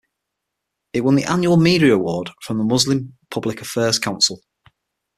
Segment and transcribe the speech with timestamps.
[0.93, 4.41] It won the annual Media Award from the Muslim Public Affairs Council.